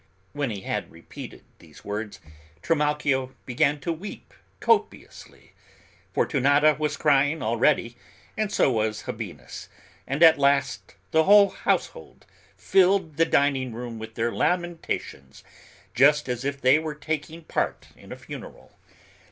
When 0.33 0.49
he 0.49 0.61
had 0.61 0.89
repeated 0.89 1.43
these 1.59 1.85
words, 1.85 2.19
Trimalchio 2.63 3.35
began 3.45 3.79
to 3.81 3.93
weep 3.93 4.33
copiously, 4.59 5.53
Fortunata 6.11 6.75
was 6.79 6.97
crying 6.97 7.43
already, 7.43 7.95
and 8.35 8.51
so 8.51 8.71
was 8.71 9.03
Habinnas, 9.03 9.69
and 10.07 10.23
at 10.23 10.39
last, 10.39 10.95
the 11.11 11.25
whole 11.25 11.49
household 11.49 12.25
filled 12.57 13.17
the 13.17 13.25
dining 13.25 13.75
room 13.75 13.99
with 13.99 14.15
their 14.15 14.31
lamentations, 14.31 15.43
just 15.93 16.27
as 16.27 16.43
if 16.43 16.59
they 16.59 16.79
were 16.79 16.95
taking 16.95 17.43
part 17.43 17.89
in 17.95 18.11
a 18.11 18.17
funeral. 18.17 18.71